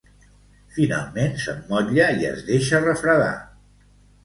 Finalment, 0.77 1.35
s'emmotlla 1.43 2.09
i 2.23 2.27
es 2.31 2.43
deixa 2.51 2.83
refredar. 2.89 3.31